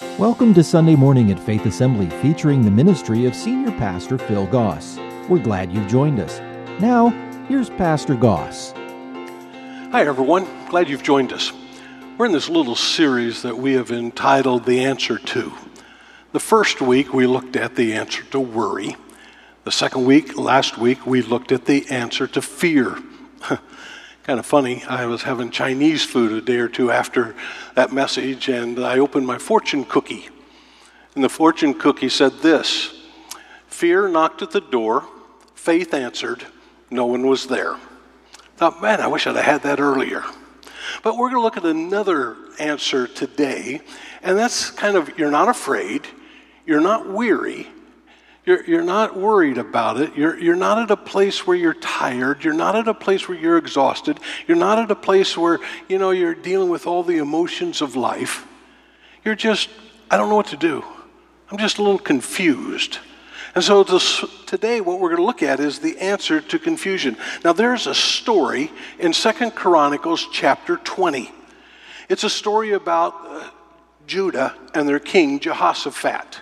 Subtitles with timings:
[0.00, 4.96] Welcome to Sunday Morning at Faith Assembly featuring the ministry of Senior Pastor Phil Goss.
[5.28, 6.40] We're glad you've joined us.
[6.80, 7.10] Now,
[7.48, 8.72] here's Pastor Goss.
[8.72, 10.48] Hi, everyone.
[10.70, 11.52] Glad you've joined us.
[12.16, 15.52] We're in this little series that we have entitled The Answer To.
[16.32, 18.96] The first week, we looked at the answer to worry.
[19.64, 22.96] The second week, last week, we looked at the answer to fear.
[24.24, 24.84] kind of funny.
[24.84, 27.34] I was having Chinese food a day or two after
[27.74, 30.28] that message, and I opened my fortune cookie.
[31.14, 32.94] And the fortune cookie said this
[33.68, 35.06] Fear knocked at the door,
[35.54, 36.44] faith answered,
[36.90, 37.76] no one was there.
[38.56, 40.24] Thought, man, I wish I'd have had that earlier.
[41.02, 43.80] But we're going to look at another answer today,
[44.22, 46.06] and that's kind of you're not afraid,
[46.66, 47.68] you're not weary,
[48.50, 50.16] you're, you're not worried about it.
[50.16, 52.42] You're, you're not at a place where you're tired.
[52.42, 54.18] You're not at a place where you're exhausted.
[54.48, 57.94] You're not at a place where, you know, you're dealing with all the emotions of
[57.94, 58.44] life.
[59.24, 59.68] You're just,
[60.10, 60.84] I don't know what to do.
[61.48, 62.98] I'm just a little confused.
[63.54, 67.16] And so this, today, what we're going to look at is the answer to confusion.
[67.44, 71.30] Now, there's a story in Second Chronicles chapter 20.
[72.08, 73.48] It's a story about uh,
[74.08, 76.40] Judah and their king Jehoshaphat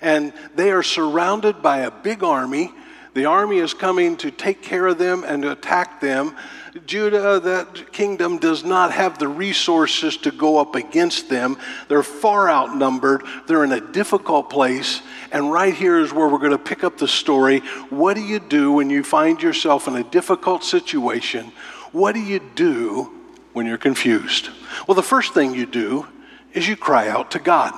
[0.00, 2.72] and they are surrounded by a big army.
[3.14, 6.36] The army is coming to take care of them and to attack them.
[6.84, 11.56] Judah, that kingdom, does not have the resources to go up against them.
[11.88, 13.22] They're far outnumbered.
[13.46, 15.00] They're in a difficult place.
[15.32, 17.60] And right here is where we're going to pick up the story.
[17.88, 21.52] What do you do when you find yourself in a difficult situation?
[21.92, 23.10] What do you do
[23.54, 24.50] when you're confused?
[24.86, 26.06] Well, the first thing you do
[26.52, 27.72] is you cry out to God.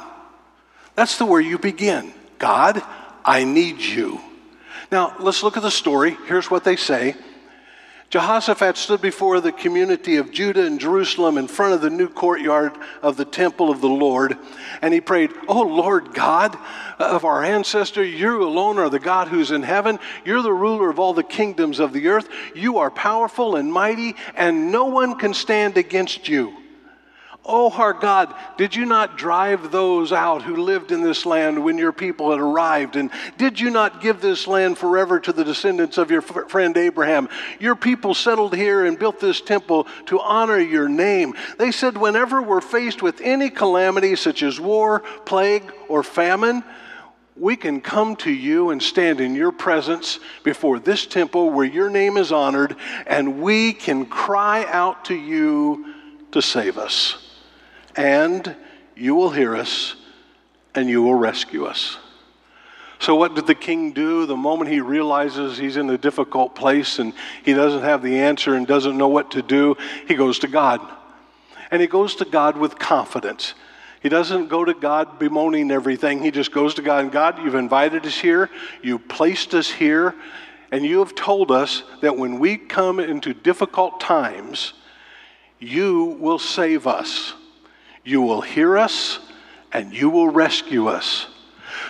[0.98, 2.12] That's the where you begin.
[2.40, 2.82] God,
[3.24, 4.20] I need you.
[4.90, 6.16] Now, let's look at the story.
[6.26, 7.14] Here's what they say
[8.10, 12.76] Jehoshaphat stood before the community of Judah and Jerusalem in front of the new courtyard
[13.00, 14.36] of the temple of the Lord,
[14.82, 16.58] and he prayed, Oh Lord God
[16.98, 20.00] of our ancestor, you alone are the God who's in heaven.
[20.24, 22.28] You're the ruler of all the kingdoms of the earth.
[22.56, 26.56] You are powerful and mighty, and no one can stand against you.
[27.50, 31.78] Oh, our God, did you not drive those out who lived in this land when
[31.78, 32.94] your people had arrived?
[32.94, 37.26] And did you not give this land forever to the descendants of your friend Abraham?
[37.58, 41.32] Your people settled here and built this temple to honor your name.
[41.56, 46.62] They said, whenever we're faced with any calamity, such as war, plague, or famine,
[47.34, 51.88] we can come to you and stand in your presence before this temple where your
[51.88, 52.76] name is honored,
[53.06, 55.94] and we can cry out to you
[56.32, 57.24] to save us
[57.98, 58.54] and
[58.96, 59.96] you will hear us,
[60.74, 61.98] and you will rescue us.
[63.00, 66.98] So, what did the king do the moment he realizes he's in a difficult place
[66.98, 67.12] and
[67.44, 69.76] he doesn't have the answer and doesn't know what to do?
[70.06, 70.80] He goes to God.
[71.70, 73.54] And he goes to God with confidence.
[74.00, 76.22] He doesn't go to God bemoaning everything.
[76.22, 78.48] He just goes to God and God, you've invited us here,
[78.80, 80.14] you placed us here,
[80.70, 84.72] and you have told us that when we come into difficult times,
[85.58, 87.34] you will save us.
[88.08, 89.18] You will hear us
[89.70, 91.26] and you will rescue us.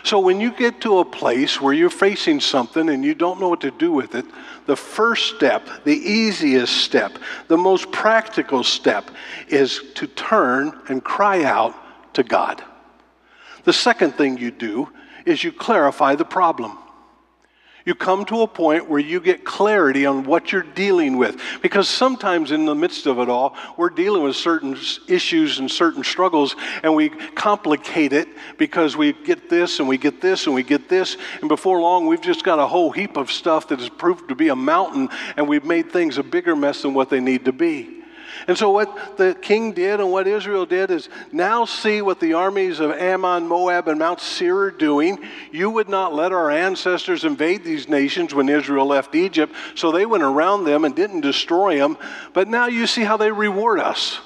[0.03, 3.49] So, when you get to a place where you're facing something and you don't know
[3.49, 4.25] what to do with it,
[4.67, 9.13] the first step, the easiest step, the most practical step
[9.47, 11.77] is to turn and cry out
[12.15, 12.65] to God.
[13.63, 14.89] The second thing you do
[15.25, 16.79] is you clarify the problem
[17.89, 21.41] you come to a point where you get clarity on what you're dealing with.
[21.63, 24.77] Because sometimes in the midst of it all, we're dealing with certain
[25.09, 28.29] issues and certain struggles, and we complicate it
[28.59, 32.07] because we get this and we get this and we get this, and before long,
[32.07, 35.09] we've just got a whole heap of stuff that has proved to be a mountain,
[35.39, 37.98] and we've made things a bigger mess than what they need to be.
[38.47, 42.35] And so, what the king did and what Israel did is now see what the
[42.35, 45.19] armies of Ammon, Moab, and Mount Seir are doing.
[45.51, 50.07] You would not let our ancestors invade these nations when Israel left Egypt, so they
[50.07, 51.99] went around them and didn't destroy them.
[52.33, 54.21] But now you see how they reward us.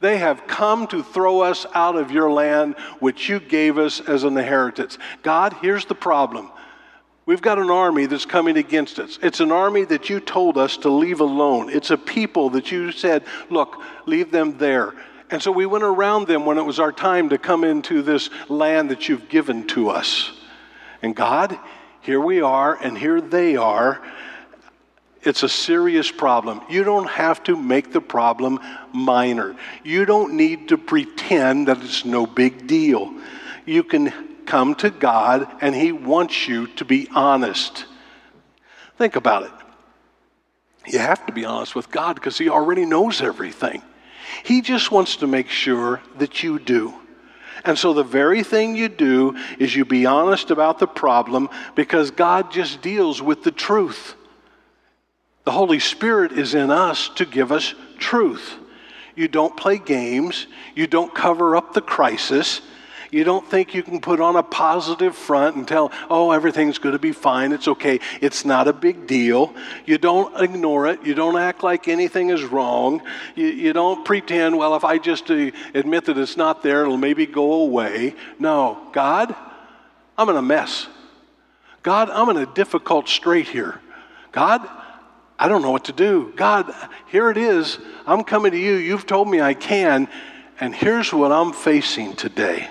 [0.00, 4.24] They have come to throw us out of your land, which you gave us as
[4.24, 4.98] an inheritance.
[5.22, 6.50] God, here's the problem.
[7.26, 9.18] We've got an army that's coming against us.
[9.20, 11.70] It's an army that you told us to leave alone.
[11.70, 14.94] It's a people that you said, look, leave them there.
[15.28, 18.30] And so we went around them when it was our time to come into this
[18.48, 20.32] land that you've given to us.
[21.02, 21.58] And God,
[22.00, 24.00] here we are, and here they are.
[25.22, 26.60] It's a serious problem.
[26.70, 28.60] You don't have to make the problem
[28.92, 29.56] minor.
[29.82, 33.12] You don't need to pretend that it's no big deal.
[33.64, 37.86] You can come to God and He wants you to be honest.
[38.96, 39.50] Think about it.
[40.86, 43.82] You have to be honest with God because He already knows everything.
[44.44, 46.94] He just wants to make sure that you do.
[47.64, 52.10] And so the very thing you do is you be honest about the problem because
[52.10, 54.14] God just deals with the truth.
[55.44, 58.54] The Holy Spirit is in us to give us truth.
[59.14, 62.60] You don't play games, you don't cover up the crisis.
[63.16, 66.92] You don't think you can put on a positive front and tell, oh, everything's going
[66.92, 67.52] to be fine.
[67.52, 67.98] It's okay.
[68.20, 69.54] It's not a big deal.
[69.86, 71.02] You don't ignore it.
[71.02, 73.00] You don't act like anything is wrong.
[73.34, 76.98] You, you don't pretend, well, if I just uh, admit that it's not there, it'll
[76.98, 78.14] maybe go away.
[78.38, 79.34] No, God,
[80.18, 80.86] I'm in a mess.
[81.82, 83.80] God, I'm in a difficult strait here.
[84.30, 84.68] God,
[85.38, 86.34] I don't know what to do.
[86.36, 86.70] God,
[87.06, 87.78] here it is.
[88.06, 88.74] I'm coming to you.
[88.74, 90.06] You've told me I can,
[90.60, 92.68] and here's what I'm facing today.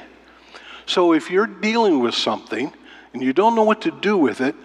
[0.86, 2.72] So if you're dealing with something
[3.14, 4.56] and you don't know what to do with it,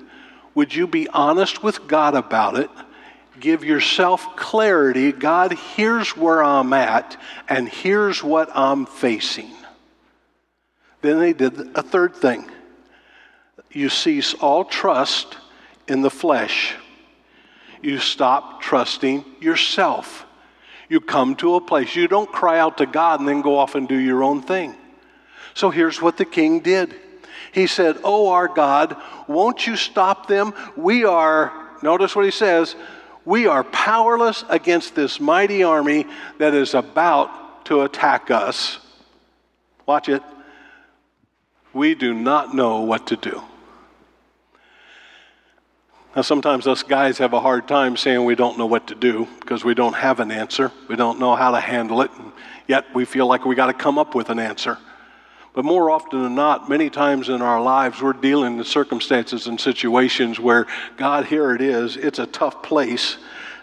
[0.55, 2.70] would you be honest with God about it?
[3.38, 5.12] Give yourself clarity.
[5.12, 7.17] God, here's where I'm at,
[7.49, 9.50] and here's what I'm facing.
[11.00, 12.50] Then they did a third thing.
[13.73, 15.38] You cease all trust
[15.88, 16.75] in the flesh.
[17.82, 20.26] You stop trusting yourself.
[20.88, 21.96] You come to a place.
[21.96, 24.75] You don't cry out to God and then go off and do your own thing.
[25.55, 26.94] So here's what the king did.
[27.52, 30.55] He said, Oh, our God, won't you stop them?
[30.76, 31.52] We are,
[31.82, 32.76] notice what he says,
[33.25, 36.06] we are powerless against this mighty army
[36.38, 38.79] that is about to attack us.
[39.87, 40.23] Watch it.
[41.73, 43.43] We do not know what to do.
[46.17, 49.29] Now, sometimes us guys have a hard time saying we don't know what to do
[49.38, 50.73] because we don't have an answer.
[50.88, 52.32] We don't know how to handle it, and
[52.67, 54.79] yet we feel like we got to come up with an answer.
[55.61, 59.61] But more often than not, many times in our lives, we're dealing with circumstances and
[59.61, 60.67] situations where,
[60.97, 61.99] God, here it is.
[61.99, 63.19] It's a tough place.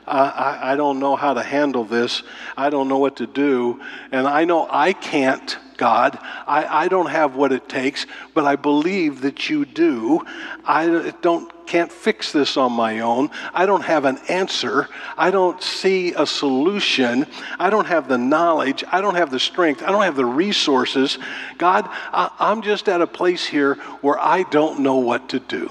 [0.06, 2.22] I, I, I don't know how to handle this.
[2.56, 3.82] I don't know what to do.
[4.12, 6.18] And I know I can't, God.
[6.48, 10.26] I, I don't have what it takes, but I believe that you do.
[10.66, 13.30] I don't can't fix this on my own.
[13.54, 14.88] I don't have an answer.
[15.18, 17.28] I don't see a solution.
[17.60, 18.84] I don't have the knowledge.
[18.90, 19.84] I don't have the strength.
[19.84, 21.20] I don't have the resources.
[21.58, 25.70] God, I, I'm just at a place here where I don't know what to do.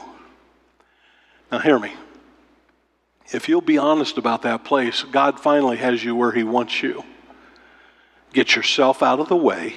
[1.50, 1.94] Now, hear me.
[3.32, 7.04] If you'll be honest about that place, God finally has you where He wants you.
[8.32, 9.76] Get yourself out of the way.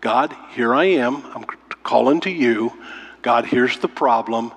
[0.00, 1.24] God, here I am.
[1.34, 1.44] I'm
[1.82, 2.72] calling to you.
[3.22, 4.52] God, here's the problem.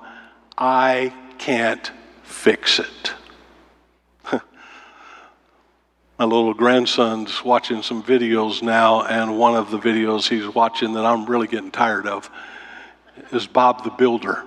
[0.58, 1.92] I can't
[2.24, 3.14] fix it.
[6.20, 11.06] My little grandson's watching some videos now, and one of the videos he's watching that
[11.06, 12.30] I'm really getting tired of
[13.32, 14.44] is Bob the Builder.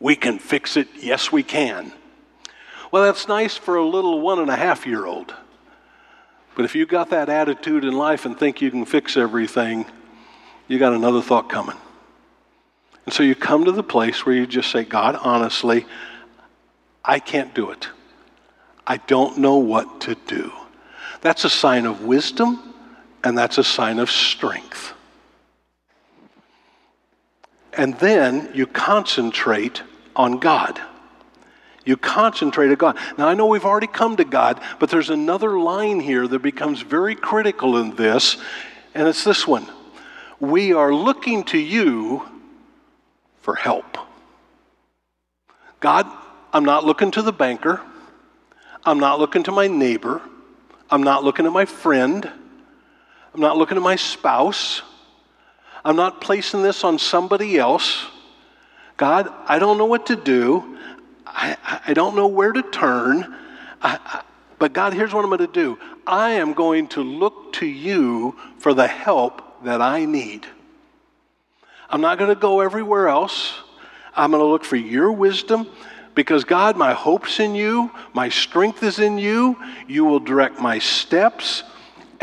[0.00, 0.88] We can fix it.
[1.00, 1.92] Yes, we can.
[2.90, 5.34] Well, that's nice for a little one and a half year old.
[6.54, 9.86] But if you got that attitude in life and think you can fix everything,
[10.68, 11.76] you got another thought coming.
[13.06, 15.86] And so you come to the place where you just say, God, honestly,
[17.04, 17.88] I can't do it.
[18.86, 20.52] I don't know what to do.
[21.20, 22.74] That's a sign of wisdom
[23.22, 24.92] and that's a sign of strength.
[27.72, 29.82] And then you concentrate
[30.14, 30.80] on God.
[31.84, 32.98] You concentrate on God.
[33.18, 36.80] Now, I know we've already come to God, but there's another line here that becomes
[36.80, 38.36] very critical in this,
[38.94, 39.66] and it's this one
[40.40, 42.28] We are looking to you
[43.42, 43.98] for help.
[45.80, 46.06] God,
[46.52, 47.80] I'm not looking to the banker.
[48.86, 50.22] I'm not looking to my neighbor.
[50.90, 52.30] I'm not looking at my friend.
[53.34, 54.82] I'm not looking at my spouse.
[55.84, 58.06] I'm not placing this on somebody else.
[58.96, 60.78] God, I don't know what to do.
[61.34, 61.56] I,
[61.88, 63.34] I don't know where to turn.
[63.82, 64.22] I, I,
[64.58, 68.36] but God, here's what I'm going to do I am going to look to you
[68.58, 70.46] for the help that I need.
[71.90, 73.60] I'm not going to go everywhere else.
[74.16, 75.68] I'm going to look for your wisdom
[76.14, 79.58] because, God, my hope's in you, my strength is in you.
[79.88, 81.64] You will direct my steps.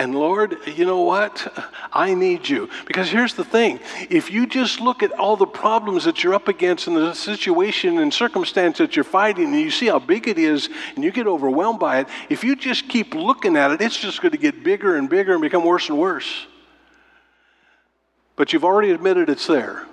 [0.01, 1.53] And Lord, you know what?
[1.93, 2.71] I need you.
[2.87, 3.79] Because here's the thing
[4.09, 7.99] if you just look at all the problems that you're up against and the situation
[7.99, 11.27] and circumstance that you're fighting, and you see how big it is, and you get
[11.27, 14.63] overwhelmed by it, if you just keep looking at it, it's just going to get
[14.63, 16.47] bigger and bigger and become worse and worse.
[18.35, 19.85] But you've already admitted it's there.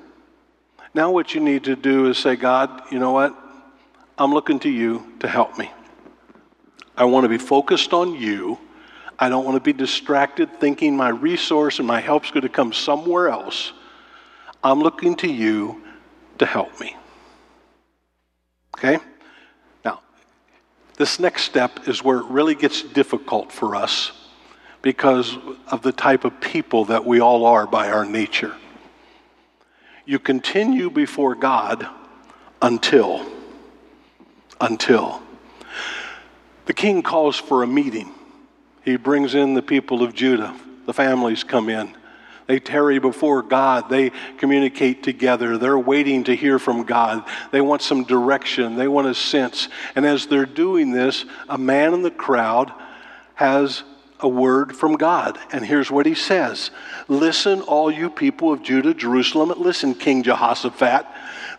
[0.95, 3.37] Now, what you need to do is say, God, you know what?
[4.17, 5.71] I'm looking to you to help me.
[6.97, 8.59] I want to be focused on you.
[9.19, 12.73] I don't want to be distracted thinking my resource and my help's going to come
[12.73, 13.73] somewhere else.
[14.63, 15.83] I'm looking to you
[16.39, 16.97] to help me.
[18.77, 18.99] Okay?
[19.85, 20.01] Now,
[20.97, 24.13] this next step is where it really gets difficult for us
[24.83, 25.37] because
[25.71, 28.55] of the type of people that we all are by our nature.
[30.07, 31.87] You continue before God
[32.63, 33.27] until,
[34.61, 35.23] until.
[36.67, 38.15] The king calls for a meeting.
[38.88, 40.59] He brings in the people of Judah.
[40.87, 41.95] The families come in.
[42.47, 43.90] They tarry before God.
[43.90, 45.59] They communicate together.
[45.59, 47.23] They're waiting to hear from God.
[47.50, 48.76] They want some direction.
[48.76, 49.68] They want a sense.
[49.95, 52.73] And as they're doing this, a man in the crowd
[53.35, 53.83] has
[54.21, 55.38] a word from God.
[55.52, 56.71] And here's what he says
[57.09, 59.52] Listen, all you people of Judah, Jerusalem.
[59.59, 61.04] Listen, King Jehoshaphat.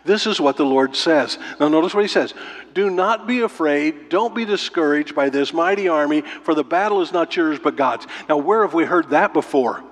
[0.04, 1.38] This is what the Lord says.
[1.58, 2.34] Now, notice what he says
[2.72, 4.08] Do not be afraid.
[4.08, 8.06] Don't be discouraged by this mighty army, for the battle is not yours, but God's.
[8.28, 9.82] Now, where have we heard that before?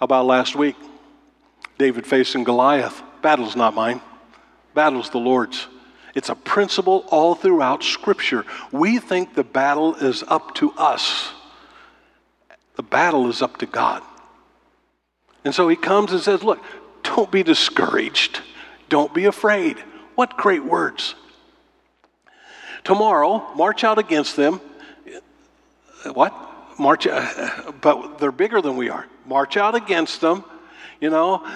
[0.00, 0.76] About last week?
[1.78, 3.02] David facing Goliath.
[3.22, 4.00] Battle's not mine,
[4.74, 5.66] battle's the Lord's.
[6.14, 8.46] It's a principle all throughout Scripture.
[8.72, 11.32] We think the battle is up to us,
[12.76, 14.02] the battle is up to God.
[15.44, 16.62] And so he comes and says, Look,
[17.02, 18.40] don't be discouraged,
[18.88, 19.78] don't be afraid.
[20.14, 21.14] What great words.
[22.84, 24.60] Tomorrow, march out against them.
[26.12, 26.34] What?
[26.78, 29.06] March, uh, but they're bigger than we are.
[29.26, 30.44] March out against them
[31.00, 31.46] you know,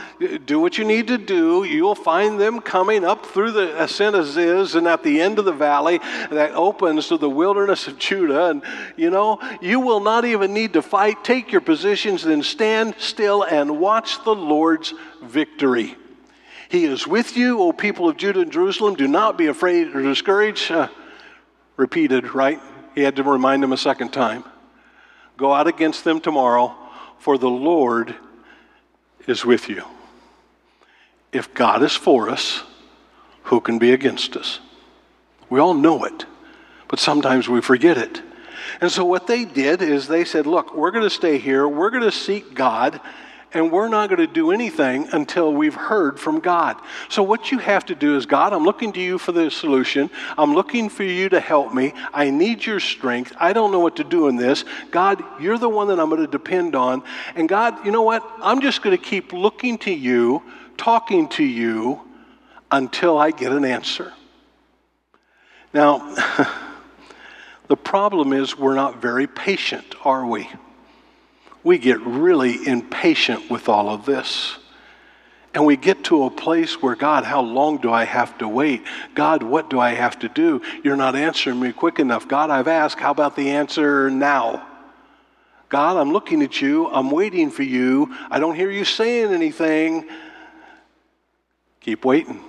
[0.44, 1.64] do what you need to do.
[1.64, 5.46] You'll find them coming up through the ascent of Ziz and at the end of
[5.46, 5.98] the valley
[6.30, 8.50] that opens to the wilderness of Judah.
[8.50, 8.62] And,
[8.96, 11.24] you know, you will not even need to fight.
[11.24, 15.96] Take your positions, then stand still and watch the Lord's victory.
[16.70, 18.94] He is with you, O people of Judah and Jerusalem.
[18.94, 20.70] Do not be afraid or discouraged.
[20.70, 20.88] Uh,
[21.76, 22.60] repeated, right?
[22.94, 24.44] He had to remind them a second time.
[25.36, 26.76] Go out against them tomorrow,
[27.18, 28.14] for the Lord
[29.26, 29.82] is with you.
[31.32, 32.62] If God is for us,
[33.44, 34.60] who can be against us?
[35.48, 36.24] We all know it,
[36.86, 38.22] but sometimes we forget it.
[38.80, 41.90] And so, what they did is they said, Look, we're going to stay here, we're
[41.90, 43.00] going to seek God,
[43.52, 46.80] and we're not going to do anything until we've heard from God.
[47.08, 50.10] So, what you have to do is, God, I'm looking to you for the solution.
[50.38, 51.92] I'm looking for you to help me.
[52.12, 53.32] I need your strength.
[53.38, 54.64] I don't know what to do in this.
[54.90, 57.02] God, you're the one that I'm going to depend on.
[57.34, 58.28] And, God, you know what?
[58.40, 60.42] I'm just going to keep looking to you,
[60.76, 62.00] talking to you
[62.70, 64.12] until I get an answer.
[65.74, 66.14] Now,
[67.68, 70.48] the problem is we're not very patient, are we?
[71.62, 74.56] We get really impatient with all of this.
[75.52, 78.82] And we get to a place where, God, how long do I have to wait?
[79.14, 80.62] God, what do I have to do?
[80.84, 82.28] You're not answering me quick enough.
[82.28, 84.66] God, I've asked, how about the answer now?
[85.68, 86.88] God, I'm looking at you.
[86.88, 88.14] I'm waiting for you.
[88.30, 90.08] I don't hear you saying anything.
[91.80, 92.42] Keep waiting.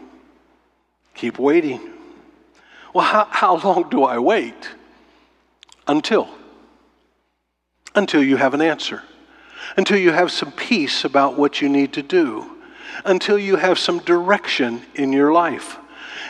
[1.16, 1.82] Keep waiting.
[2.94, 4.70] Well, how, how long do I wait?
[5.88, 6.30] Until
[7.96, 9.04] until you have an answer,
[9.78, 12.58] until you have some peace about what you need to do,
[13.06, 15.78] until you have some direction in your life,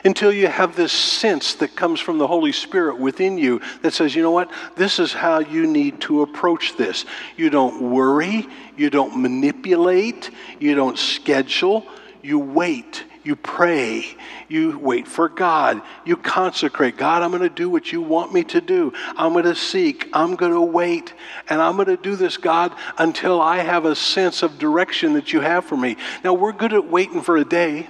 [0.03, 4.15] until you have this sense that comes from the Holy Spirit within you that says,
[4.15, 7.05] you know what, this is how you need to approach this.
[7.37, 11.85] You don't worry, you don't manipulate, you don't schedule,
[12.23, 14.05] you wait you pray.
[14.49, 15.81] You wait for God.
[16.05, 16.97] You consecrate.
[16.97, 18.93] God, I'm going to do what you want me to do.
[19.15, 20.09] I'm going to seek.
[20.13, 21.13] I'm going to wait.
[21.49, 25.33] And I'm going to do this, God, until I have a sense of direction that
[25.33, 25.97] you have for me.
[26.23, 27.87] Now, we're good at waiting for a day,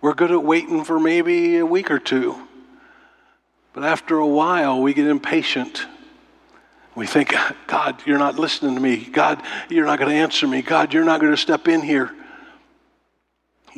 [0.00, 2.36] we're good at waiting for maybe a week or two.
[3.72, 5.86] But after a while, we get impatient.
[6.94, 7.32] We think,
[7.68, 9.04] God, you're not listening to me.
[9.04, 10.62] God, you're not going to answer me.
[10.62, 12.12] God, you're not going to step in here.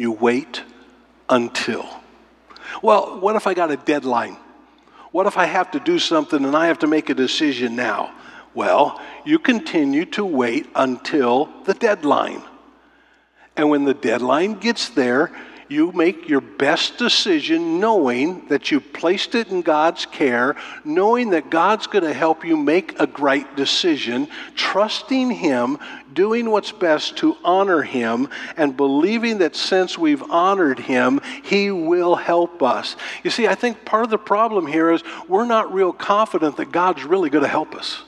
[0.01, 0.63] You wait
[1.29, 1.87] until.
[2.81, 4.39] Well, what if I got a deadline?
[5.13, 8.11] What if I have to do something and I have to make a decision now?
[8.55, 12.43] Well, you continue to wait until the deadline.
[13.59, 15.33] And when the deadline gets there,
[15.71, 21.49] you make your best decision knowing that you placed it in God's care, knowing that
[21.49, 25.79] God's going to help you make a great decision, trusting Him,
[26.13, 32.17] doing what's best to honor Him, and believing that since we've honored Him, He will
[32.17, 32.97] help us.
[33.23, 36.73] You see, I think part of the problem here is we're not real confident that
[36.73, 38.03] God's really going to help us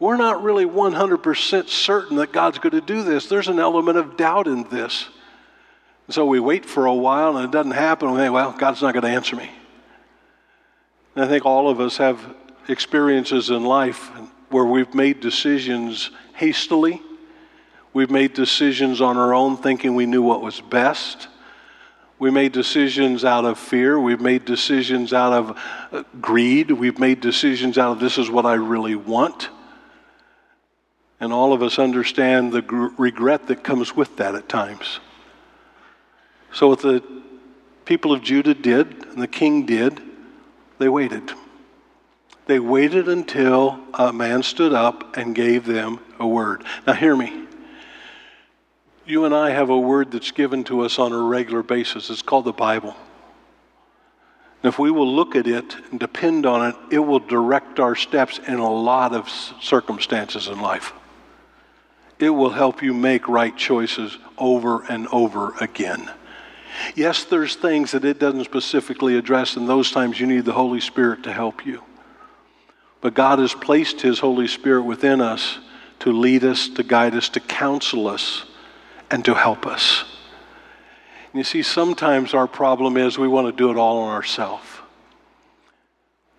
[0.00, 3.26] we're not really 100% certain that God's going to do this.
[3.26, 5.08] There's an element of doubt in this.
[6.08, 8.10] And so we wait for a while and it doesn't happen.
[8.10, 9.50] We think, well, God's not going to answer me.
[11.14, 12.18] And I think all of us have
[12.66, 14.10] experiences in life
[14.48, 17.02] where we've made decisions hastily.
[17.92, 21.28] We've made decisions on our own thinking we knew what was best.
[22.18, 24.00] We made decisions out of fear.
[24.00, 25.58] We've made decisions out of
[25.92, 26.70] uh, greed.
[26.70, 29.50] We've made decisions out of this is what I really want.
[31.20, 35.00] And all of us understand the gr- regret that comes with that at times.
[36.52, 37.02] So, what the
[37.84, 40.00] people of Judah did, and the king did,
[40.78, 41.32] they waited.
[42.46, 46.64] They waited until a man stood up and gave them a word.
[46.86, 47.44] Now, hear me.
[49.04, 52.10] You and I have a word that's given to us on a regular basis.
[52.10, 52.94] It's called the Bible.
[54.62, 57.94] And if we will look at it and depend on it, it will direct our
[57.94, 60.92] steps in a lot of circumstances in life.
[62.18, 66.10] It will help you make right choices over and over again.
[66.94, 70.80] Yes, there's things that it doesn't specifically address, and those times you need the Holy
[70.80, 71.82] Spirit to help you.
[73.00, 75.58] But God has placed His Holy Spirit within us
[76.00, 78.44] to lead us, to guide us, to counsel us,
[79.10, 80.04] and to help us.
[81.34, 84.66] You see, sometimes our problem is we want to do it all on ourselves.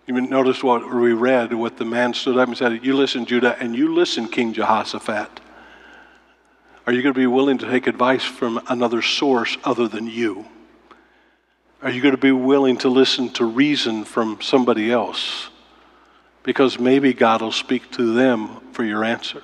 [0.07, 3.55] You notice what we read, what the man stood up and said, You listen, Judah,
[3.59, 5.39] and you listen, King Jehoshaphat.
[6.87, 10.45] Are you going to be willing to take advice from another source other than you?
[11.81, 15.49] Are you going to be willing to listen to reason from somebody else?
[16.43, 19.43] Because maybe God will speak to them for your answer.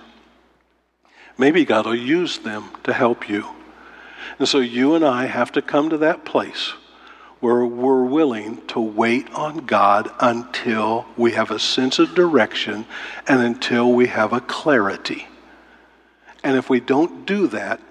[1.37, 3.45] Maybe God will use them to help you.
[4.39, 6.73] And so you and I have to come to that place
[7.39, 12.85] where we're willing to wait on God until we have a sense of direction
[13.27, 15.27] and until we have a clarity.
[16.45, 17.81] And if we don't do that,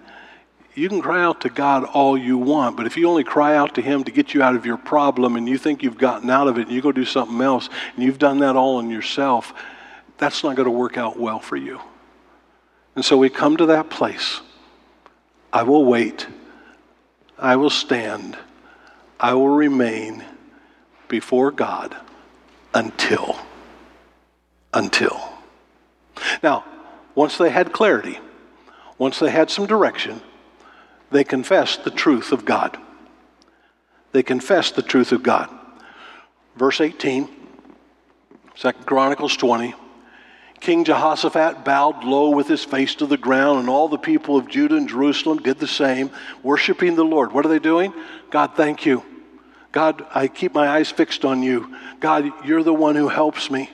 [0.76, 3.74] you can cry out to God all you want, but if you only cry out
[3.74, 6.46] to Him to get you out of your problem and you think you've gotten out
[6.46, 9.52] of it and you go do something else and you've done that all on yourself,
[10.18, 11.80] that's not going to work out well for you.
[12.94, 14.40] And so we come to that place
[15.52, 16.28] I will wait.
[17.36, 18.38] I will stand.
[19.18, 20.24] I will remain
[21.08, 21.96] before God
[22.72, 23.36] until.
[24.72, 25.20] Until.
[26.40, 26.64] Now,
[27.16, 28.20] once they had clarity,
[28.98, 30.20] once they had some direction,
[31.10, 32.78] they confessed the truth of God.
[34.12, 35.50] They confessed the truth of God.
[36.56, 37.28] Verse 18,
[38.56, 39.74] 2 Chronicles 20.
[40.60, 44.48] King Jehoshaphat bowed low with his face to the ground, and all the people of
[44.48, 46.10] Judah and Jerusalem did the same,
[46.42, 47.32] worshiping the Lord.
[47.32, 47.92] What are they doing?
[48.30, 49.04] God, thank you.
[49.72, 51.76] God, I keep my eyes fixed on you.
[52.00, 53.68] God, you're the one who helps me.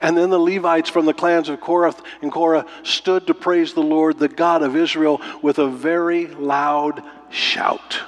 [0.00, 3.82] And then the Levites from the clans of Kohath and Korah stood to praise the
[3.82, 8.00] Lord, the God of Israel, with a very loud shout.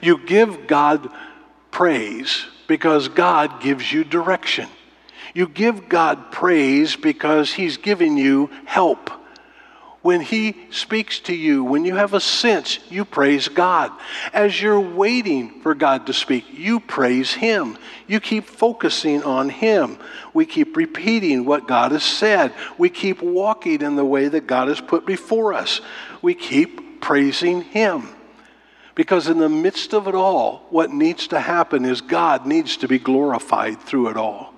[0.00, 1.10] You give God
[1.70, 4.68] praise because God gives you direction.
[5.34, 9.10] You give God praise because He's giving you help.
[10.02, 13.90] When He speaks to you, when you have a sense, you praise God.
[14.32, 17.76] As you're waiting for God to speak, you praise Him.
[18.06, 19.98] You keep focusing on Him.
[20.32, 22.54] We keep repeating what God has said.
[22.78, 25.80] We keep walking in the way that God has put before us.
[26.22, 28.08] We keep praising Him.
[28.94, 32.88] Because in the midst of it all, what needs to happen is God needs to
[32.88, 34.54] be glorified through it all.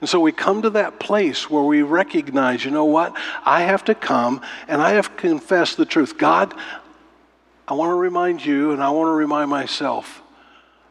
[0.00, 3.14] And so we come to that place where we recognize, you know what?
[3.44, 6.16] I have to come and I have to confess the truth.
[6.16, 6.54] God,
[7.68, 10.22] I want to remind you and I want to remind myself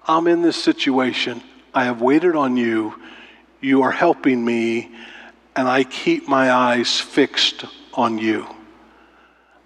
[0.08, 1.42] I'm in this situation.
[1.74, 3.00] I have waited on you.
[3.62, 4.92] You are helping me,
[5.56, 8.48] and I keep my eyes fixed on you.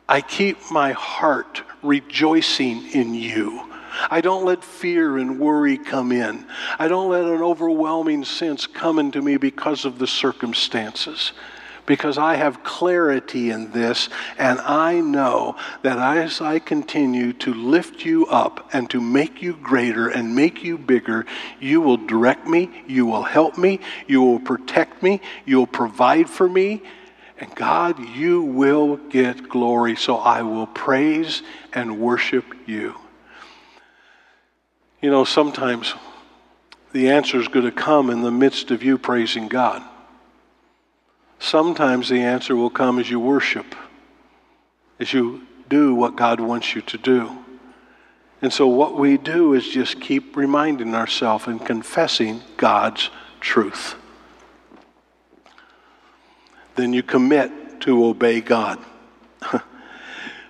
[0.10, 3.73] I keep my heart rejoicing in you.
[4.10, 6.46] I don't let fear and worry come in.
[6.80, 11.34] I don't let an overwhelming sense come into me because of the circumstances.
[11.86, 18.06] Because I have clarity in this, and I know that as I continue to lift
[18.06, 21.26] you up and to make you greater and make you bigger,
[21.60, 26.30] you will direct me, you will help me, you will protect me, you will provide
[26.30, 26.84] for me,
[27.38, 29.98] and God, you will get glory.
[29.98, 32.96] So I will praise and worship you.
[35.04, 35.96] You know, sometimes
[36.94, 39.84] the answer is going to come in the midst of you praising God.
[41.40, 43.76] Sometimes the answer will come as you worship,
[45.02, 47.38] as you do what God wants you to do.
[48.42, 53.10] And so, what we do is just keep reminding ourselves and confessing God's
[53.42, 53.96] truth.
[56.76, 58.80] Then you commit to obey God.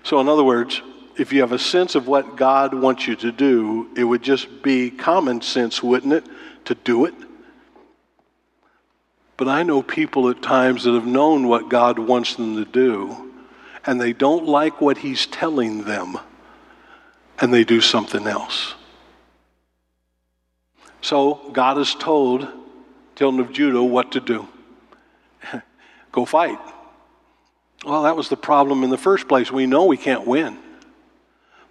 [0.03, 0.79] so, in other words,
[1.17, 4.63] if you have a sense of what God wants you to do, it would just
[4.63, 6.25] be common sense, wouldn't it,
[6.65, 7.13] to do it?
[9.37, 13.31] But I know people at times that have known what God wants them to do,
[13.85, 16.17] and they don't like what He's telling them,
[17.39, 18.75] and they do something else.
[21.01, 22.47] So God has told
[23.15, 24.47] children of Judah what to do
[26.11, 26.59] go fight.
[27.85, 29.51] Well, that was the problem in the first place.
[29.51, 30.57] We know we can't win.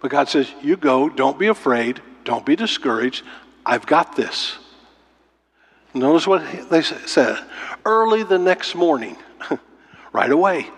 [0.03, 3.23] But God says, You go, don't be afraid, don't be discouraged.
[3.65, 4.57] I've got this.
[5.93, 7.41] Notice what they said.
[7.85, 9.15] Early the next morning,
[10.11, 10.69] right away.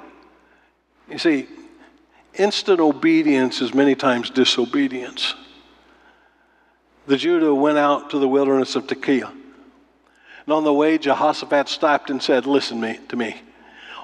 [1.10, 1.48] You see,
[2.36, 5.34] instant obedience is many times disobedience.
[7.08, 9.30] The Judah went out to the wilderness of Tekoa.
[9.30, 13.42] And on the way, Jehoshaphat stopped and said, Listen me, to me,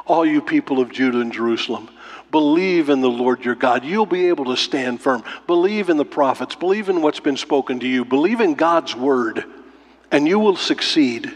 [0.08, 1.92] all you people of Judah and Jerusalem.
[2.32, 3.84] Believe in the Lord your God.
[3.84, 5.24] You'll be able to stand firm.
[5.48, 6.56] Believe in the prophets.
[6.56, 8.06] Believe in what's been spoken to you.
[8.06, 9.44] Believe in God's word,
[10.12, 11.32] and you will succeed.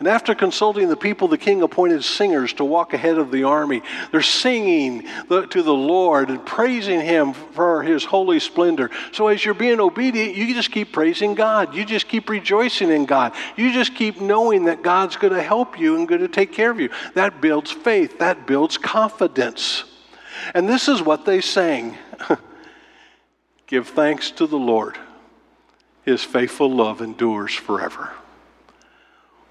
[0.00, 3.80] And after consulting the people, the king appointed singers to walk ahead of the army.
[4.10, 8.90] They're singing to the Lord and praising him for his holy splendor.
[9.12, 11.74] So as you're being obedient, you just keep praising God.
[11.74, 13.34] You just keep rejoicing in God.
[13.56, 16.72] You just keep knowing that God's going to help you and going to take care
[16.72, 16.90] of you.
[17.14, 19.84] That builds faith, that builds confidence.
[20.54, 21.96] And this is what they sang
[23.66, 24.98] Give thanks to the Lord,
[26.04, 28.12] his faithful love endures forever.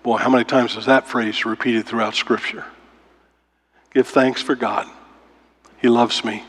[0.03, 2.65] Boy, how many times is that phrase repeated throughout Scripture?
[3.93, 4.87] Give thanks for God.
[5.77, 6.43] He loves me,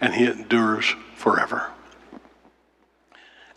[0.00, 1.70] and He endures forever.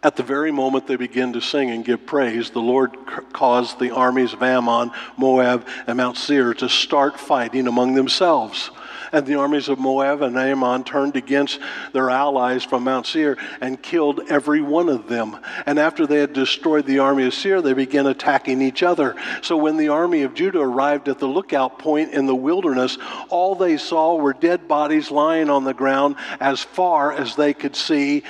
[0.01, 2.95] At the very moment they begin to sing and give praise, the Lord
[3.33, 8.71] caused the armies of Ammon, Moab, and Mount Seir to start fighting among themselves.
[9.11, 11.59] And the armies of Moab and Ammon turned against
[11.93, 15.37] their allies from Mount Seir and killed every one of them.
[15.65, 19.15] And after they had destroyed the army of Seir, they began attacking each other.
[19.41, 22.97] So when the army of Judah arrived at the lookout point in the wilderness,
[23.29, 27.75] all they saw were dead bodies lying on the ground as far as they could
[27.75, 28.23] see.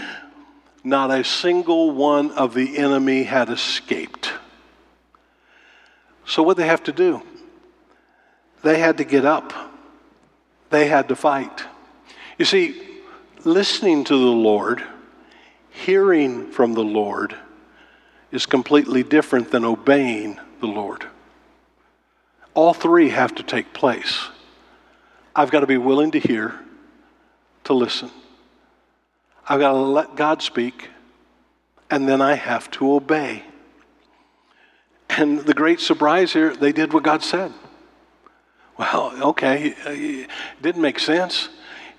[0.84, 4.32] Not a single one of the enemy had escaped.
[6.26, 7.22] So, what they have to do?
[8.62, 9.52] They had to get up
[10.70, 11.64] they had to fight.
[12.38, 12.82] You see,
[13.44, 14.84] listening to the Lord,
[15.70, 17.36] hearing from the Lord,
[18.32, 21.06] is completely different than obeying the Lord.
[22.54, 24.28] All three have to take place.
[25.36, 26.60] I've got to be willing to hear,
[27.64, 28.12] to listen.
[29.48, 30.90] I've got to let God speak,
[31.90, 33.44] and then I have to obey.
[35.10, 37.52] And the great surprise here, they did what God said.
[38.80, 40.30] Well, okay, uh, it
[40.62, 41.50] didn't make sense.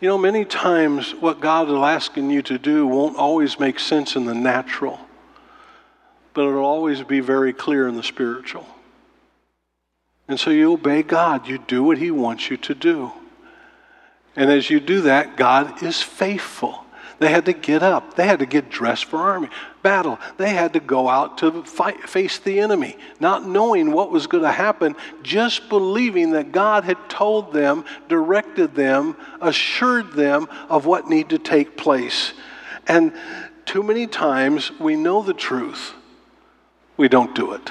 [0.01, 4.17] You know, many times what God is asking you to do won't always make sense
[4.17, 4.99] in the natural,
[6.33, 8.67] but it'll always be very clear in the spiritual.
[10.27, 13.13] And so you obey God, you do what He wants you to do.
[14.35, 16.87] And as you do that, God is faithful.
[17.21, 18.15] They had to get up.
[18.15, 19.51] They had to get dressed for army
[19.83, 20.19] battle.
[20.39, 24.43] They had to go out to fight, face the enemy, not knowing what was going
[24.43, 31.09] to happen, just believing that God had told them, directed them, assured them of what
[31.09, 32.33] needed to take place.
[32.89, 33.13] And
[33.67, 35.93] too many times we know the truth,
[36.97, 37.71] we don't do it.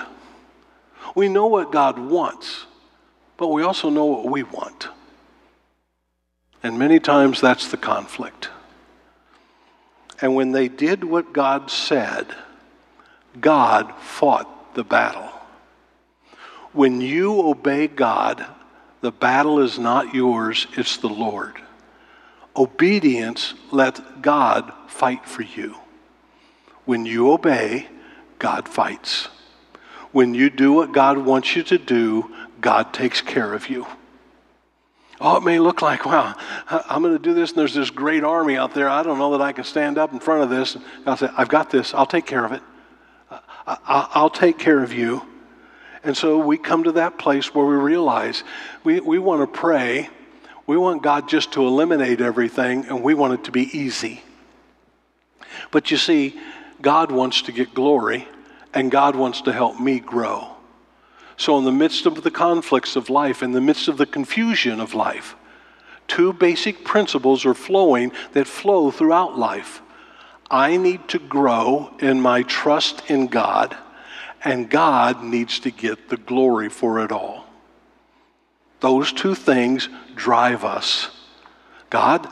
[1.16, 2.66] We know what God wants,
[3.36, 4.90] but we also know what we want.
[6.62, 8.50] And many times that's the conflict.
[10.22, 12.28] And when they did what God said,
[13.40, 15.30] God fought the battle.
[16.74, 18.46] When you obey God,
[19.02, 21.56] the battle is not yours, it's the Lord.
[22.56, 25.76] Obedience let God fight for you.
[26.86, 27.88] When you obey,
[28.40, 29.30] God fights.
[30.12, 33.86] When you do what God wants you to do, God takes care of you.
[35.22, 36.34] Oh, it may look like, wow,
[36.70, 38.88] I'm going to do this, and there's this great army out there.
[38.88, 40.78] I don't know that I can stand up in front of this.
[41.06, 41.94] I'll say, I've got this.
[41.94, 42.62] I'll take care of it.
[43.68, 45.22] I'll take care of you.
[46.04, 48.46] And so we come to that place where we realize
[48.86, 50.10] we, we want to pray.
[50.66, 54.24] We want God just to eliminate everything, and we want it to be easy.
[55.72, 56.40] But you see,
[56.82, 58.26] God wants to get glory,
[58.74, 60.56] and God wants to help me grow.
[61.40, 64.82] So, in the midst of the conflicts of life, in the midst of the confusion
[64.82, 65.38] of life,
[66.06, 69.82] two basic principles are flowing that flow throughout life.
[70.52, 73.78] I need to grow in my trust in God,
[74.44, 77.46] and God needs to get the glory for it all.
[78.82, 81.10] Those two things drive us.
[81.90, 82.28] God,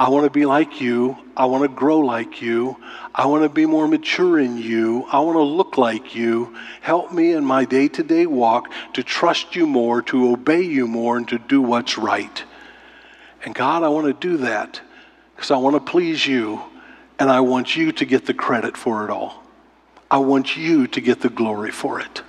[0.00, 1.18] I want to be like you.
[1.36, 2.78] I want to grow like you.
[3.14, 5.04] I want to be more mature in you.
[5.12, 6.56] I want to look like you.
[6.80, 10.86] Help me in my day to day walk to trust you more, to obey you
[10.86, 12.42] more, and to do what's right.
[13.44, 14.80] And God, I want to do that
[15.36, 16.62] because I want to please you
[17.18, 19.42] and I want you to get the credit for it all.
[20.10, 22.22] I want you to get the glory for it.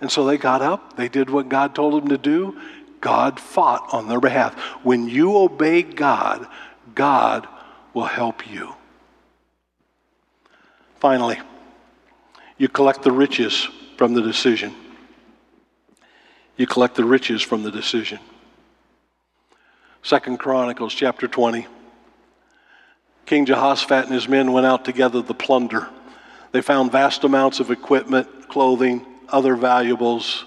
[0.00, 2.58] And so they got up, they did what God told them to do,
[3.02, 4.58] God fought on their behalf.
[4.82, 6.48] When you obey God,
[6.94, 7.46] God
[7.94, 8.74] will help you.
[11.00, 11.40] Finally,
[12.58, 14.74] you collect the riches from the decision.
[16.56, 18.20] You collect the riches from the decision.
[20.02, 21.66] Second Chronicles chapter 20.
[23.26, 25.88] King Jehoshaphat and his men went out to gather the plunder.
[26.52, 30.44] They found vast amounts of equipment, clothing, other valuables,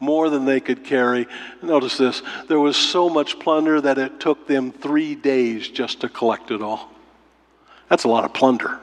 [0.00, 1.26] more than they could carry.
[1.62, 6.08] Notice this there was so much plunder that it took them three days just to
[6.08, 6.90] collect it all.
[7.88, 8.80] That's a lot of plunder.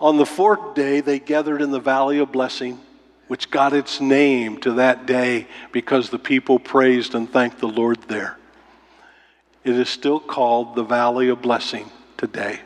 [0.00, 2.80] On the fourth day, they gathered in the Valley of Blessing,
[3.28, 8.02] which got its name to that day because the people praised and thanked the Lord
[8.08, 8.36] there.
[9.62, 12.60] It is still called the Valley of Blessing today.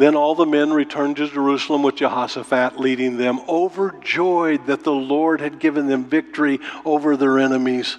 [0.00, 5.42] Then all the men returned to Jerusalem with Jehoshaphat leading them, overjoyed that the Lord
[5.42, 7.98] had given them victory over their enemies.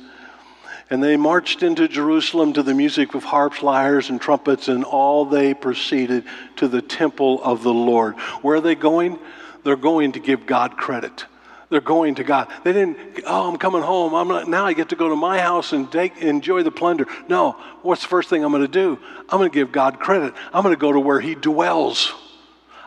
[0.90, 5.26] And they marched into Jerusalem to the music of harps, lyres, and trumpets, and all
[5.26, 6.24] they proceeded
[6.56, 8.16] to the temple of the Lord.
[8.42, 9.20] Where are they going?
[9.64, 11.28] They're going to give God credit.
[11.72, 12.50] They're going to God.
[12.66, 14.14] They didn't, oh, I'm coming home.
[14.14, 17.08] I'm not, now I get to go to my house and take, enjoy the plunder.
[17.30, 19.00] No, what's the first thing I'm going to do?
[19.30, 20.34] I'm going to give God credit.
[20.54, 22.14] I'm going to go to where He dwells.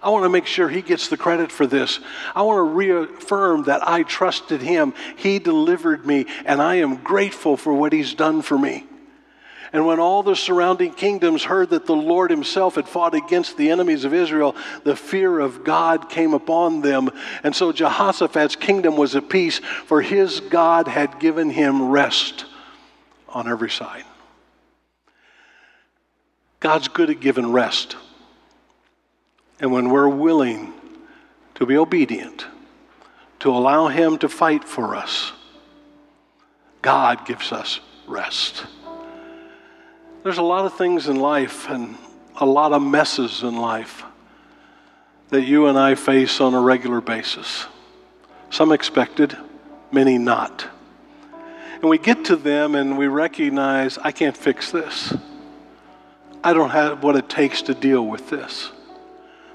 [0.02, 1.98] I want to make sure He gets the credit for this.
[2.36, 4.92] I want to reaffirm that I trusted Him.
[5.16, 8.84] He delivered me, and I am grateful for what He's done for me.
[9.74, 13.70] And when all the surrounding kingdoms heard that the Lord himself had fought against the
[13.70, 17.10] enemies of Israel, the fear of God came upon them.
[17.42, 22.46] And so Jehoshaphat's kingdom was at peace, for his God had given him rest
[23.28, 24.04] on every side.
[26.60, 27.96] God's good at giving rest.
[29.60, 30.72] And when we're willing
[31.56, 32.46] to be obedient,
[33.40, 35.32] to allow Him to fight for us,
[36.80, 38.64] God gives us rest.
[40.24, 41.98] There's a lot of things in life and
[42.36, 44.04] a lot of messes in life
[45.28, 47.66] that you and I face on a regular basis.
[48.48, 49.36] Some expected,
[49.92, 50.66] many not.
[51.74, 55.12] And we get to them and we recognize, I can't fix this.
[56.42, 58.72] I don't have what it takes to deal with this.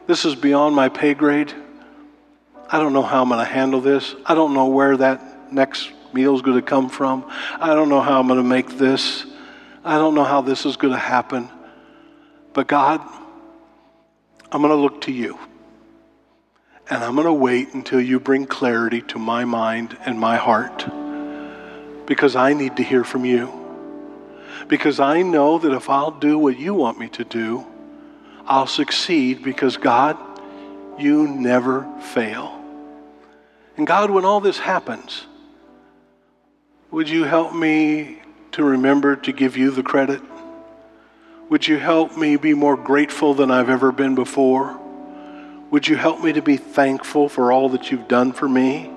[0.05, 1.51] This is beyond my pay grade.
[2.69, 4.13] I don't know how I'm going to handle this.
[4.23, 7.25] I don't know where that next meal is going to come from.
[7.59, 9.25] I don't know how I'm going to make this.
[9.89, 11.49] I don't know how this is going to happen,
[12.53, 13.01] but God,
[14.51, 15.39] I'm going to look to you.
[16.91, 20.85] And I'm going to wait until you bring clarity to my mind and my heart
[22.05, 23.51] because I need to hear from you.
[24.67, 27.65] Because I know that if I'll do what you want me to do,
[28.45, 30.19] I'll succeed because God,
[30.99, 32.63] you never fail.
[33.75, 35.25] And God, when all this happens,
[36.91, 38.18] would you help me
[38.59, 40.21] to remember to give you the credit?
[41.49, 44.77] Would you help me be more grateful than I've ever been before?
[45.71, 48.91] Would you help me to be thankful for all that you've done for me?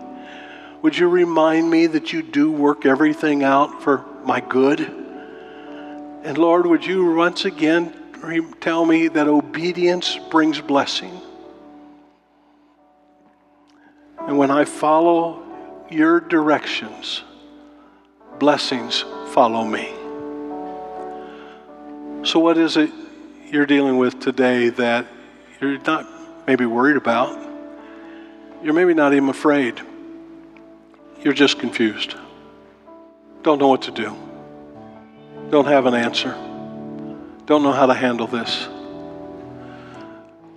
[0.83, 4.81] Would you remind me that you do work everything out for my good?
[4.81, 7.94] And Lord, would you once again
[8.61, 11.20] tell me that obedience brings blessing?
[14.18, 15.40] And when I follow
[15.88, 17.22] your directions,
[18.42, 19.88] blessings follow me.
[22.26, 22.90] So, what is it
[23.52, 25.07] you're dealing with today that
[25.61, 26.09] you're not
[26.44, 27.38] maybe worried about?
[28.61, 29.81] You're maybe not even afraid.
[31.20, 32.16] You're just confused.
[33.44, 34.16] Don't know what to do.
[35.50, 36.33] Don't have an answer.
[37.46, 38.66] Don't know how to handle this.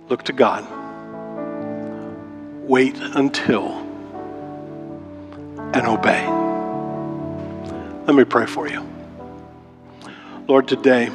[0.08, 0.66] Look to God.
[2.66, 3.78] Wait until
[5.72, 6.35] and obey.
[8.06, 8.88] Let me pray for you.
[10.46, 11.10] Lord, today,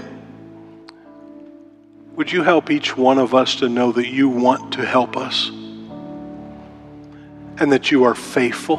[2.18, 5.48] would you help each one of us to know that you want to help us
[7.58, 8.76] and that you are faithful,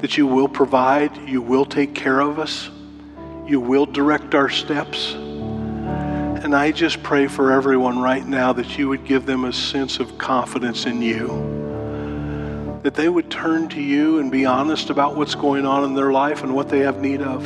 [0.00, 2.68] that you will provide, you will take care of us,
[3.46, 5.12] you will direct our steps.
[5.12, 10.00] And I just pray for everyone right now that you would give them a sense
[10.00, 11.59] of confidence in you
[12.82, 16.10] that they would turn to you and be honest about what's going on in their
[16.12, 17.42] life and what they have need of.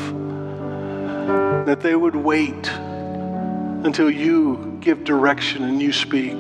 [1.67, 6.37] That they would wait until you give direction and you speak.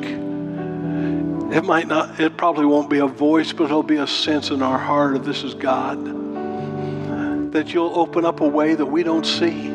[1.53, 4.63] It might not, it probably won't be a voice, but it'll be a sense in
[4.63, 7.53] our heart of this is God.
[7.53, 9.67] That you'll open up a way that we don't see.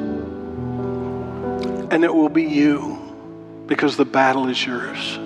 [1.92, 5.20] And it will be you because the battle is yours.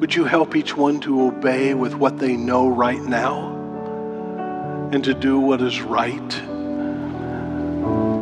[0.00, 3.52] Would you help each one to obey with what they know right now
[4.92, 6.30] and to do what is right,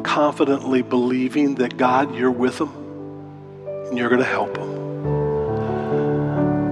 [0.04, 2.72] confidently believing that God, you're with them
[3.88, 4.70] and you're going to help them.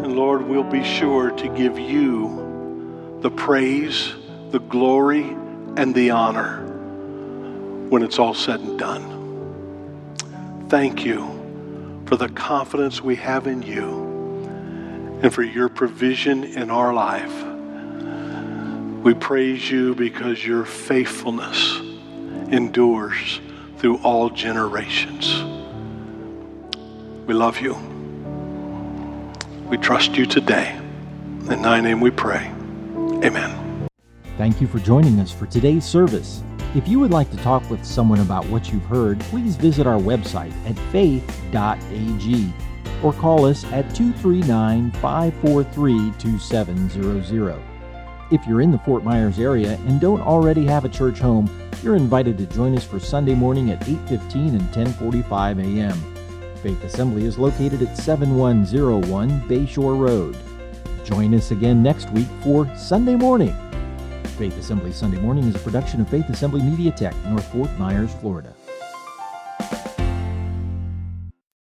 [0.04, 4.14] And Lord, we'll be sure to give you the praise,
[4.50, 5.24] the glory,
[5.76, 6.66] and the honor
[7.88, 9.18] when it's all said and done.
[10.68, 14.09] Thank you for the confidence we have in you
[15.22, 17.34] and for your provision in our life.
[19.04, 21.78] We praise you because your faithfulness
[22.50, 23.40] endures
[23.78, 25.42] through all generations.
[27.26, 27.74] We love you.
[29.68, 30.76] We trust you today.
[31.48, 32.46] In thy name we pray.
[33.24, 33.88] Amen.
[34.36, 36.42] Thank you for joining us for today's service.
[36.74, 39.98] If you would like to talk with someone about what you've heard, please visit our
[39.98, 42.52] website at faith.ag
[43.02, 47.62] or call us at 239 543 2700.
[48.30, 51.50] If you're in the Fort Myers area and don't already have a church home,
[51.82, 55.98] you're invited to join us for Sunday morning at 8:15 and 10:45 a.m.
[56.62, 60.36] Faith Assembly is located at 7101 Bayshore Road.
[61.04, 63.56] Join us again next week for Sunday morning.
[64.38, 68.14] Faith Assembly Sunday Morning is a production of Faith Assembly Media Tech, North Fort Myers,
[68.20, 68.54] Florida.